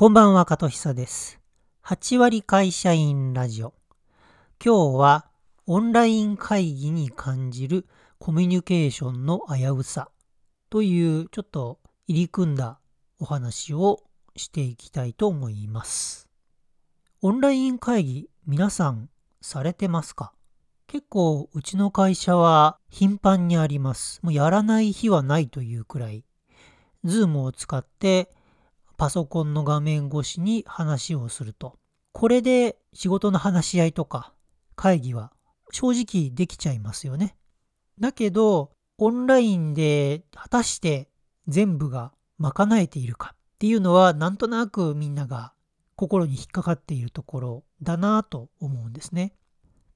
[0.00, 1.40] こんばんは、加藤久です。
[1.84, 3.74] 8割会社員ラジオ。
[4.64, 5.26] 今日は
[5.66, 7.84] オンライン会議に感じる
[8.20, 10.08] コミュニケーションの危うさ
[10.70, 12.78] というちょっと入り組んだ
[13.18, 14.04] お話を
[14.36, 16.28] していきたいと思います。
[17.20, 19.10] オンライン会議皆さん
[19.40, 20.32] されてますか？
[20.86, 24.20] 結構うちの会社は頻繁にあります。
[24.22, 26.24] もうやらない日はないというくらい。
[27.04, 28.30] Zoom を使って
[28.98, 31.78] パソコンの画面越しに話をすると。
[32.12, 34.34] これで仕事の話し合いとか
[34.74, 35.32] 会議は
[35.70, 37.36] 正直できちゃいますよね。
[38.00, 41.08] だけど、オンラインで果たして
[41.46, 45.52] 全部が賄えているかっていうのはなんとなくみんなが
[45.94, 49.32] 心に引っかかっているところだなぁと思うんですね。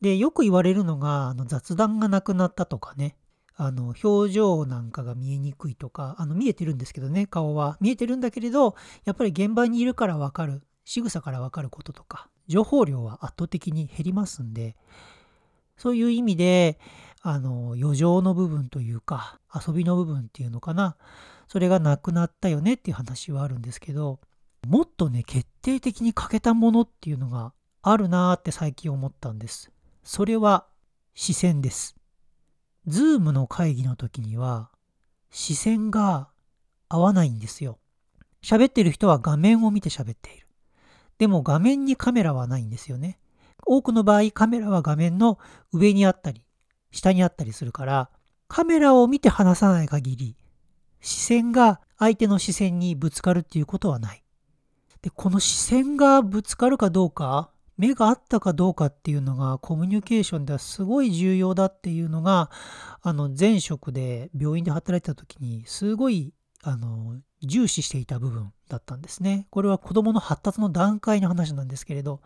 [0.00, 3.16] で、よく言われるのがあの雑談がなくなったとかね。
[3.60, 7.76] あの表情なんかが見えにくいとかあの見えてるんですけどね顔は。
[7.80, 14.76] 見えてるんだけれどやっぱり現場にいるから分かる仕草から分かることとか情報量は圧倒的に減りますんで
[15.76, 16.78] そういう意味で
[17.20, 20.96] あの余剰の部分というか遊びの部分っていうのかな。
[21.48, 24.20] それがなくなったよねっていう話はあるんですけど
[24.68, 29.72] もっとね決定的に欠けたものっていうのがあるなーって最近思ったんです。
[30.04, 30.66] それは
[31.14, 31.97] 視線です。
[32.88, 34.70] ズームの会議の時には
[35.30, 36.28] 視線が
[36.88, 37.78] 合わないんですよ。
[38.42, 40.46] 喋ってる人は画面を見て喋っている。
[41.18, 43.20] でも画面にカメラはないんですよね。
[43.66, 45.38] 多くの場合カメラは画面の
[45.72, 46.42] 上にあったり
[46.90, 48.10] 下にあったりするから
[48.46, 50.36] カメラを見て話さない限り
[51.00, 54.22] 視線が相手の視線にぶつかるっていうことはない。
[55.02, 62.50] で、この視線がぶつかるかどうか目があったかどうかっていうのがコミュニケーションではすごい重要だっていうのが
[63.00, 69.46] あの前職で病院で働いてた時にすごいあの重視していた部分だったんですね。
[69.50, 72.20] これは子どもの発達の段階の話なんですけれど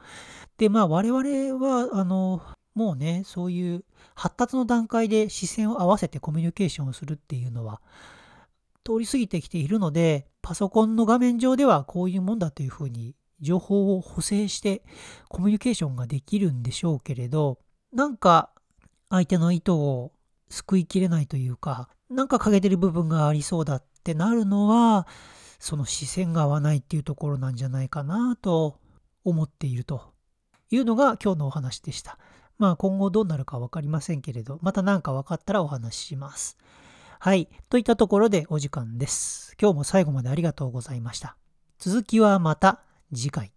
[0.56, 1.20] でまあ我々
[1.64, 2.42] はあの
[2.74, 3.84] もうねそういう
[4.14, 7.82] 発達の段階で視線を合わせてコミュニケーションをするっていうのは
[8.84, 14.82] 通り過ぎてきているのでパソコンの画面上ではこういうもんだというふうに情報を補正して
[15.28, 17.58] コミュニケーションができるんでしょうけれど
[17.92, 18.50] なんか
[19.10, 20.12] 相手の意図を
[20.48, 25.06] 救いきれないというかなんか欠けてる部分がありそうだってなるのは
[25.58, 28.78] その視線が合わないっていうところなんじゃないかなと
[29.24, 30.12] 思っていると
[30.70, 32.18] いうのが今日のお話でした。
[32.58, 36.58] まあ今後どうなるか分かりませんけれどまた何か分かったらお話しします。
[37.18, 37.48] はい。
[37.68, 39.56] といったところでお時間です。
[39.60, 41.36] 今日も最後までありがとうございました。
[41.78, 42.82] 続きはまた
[43.14, 43.52] 次回。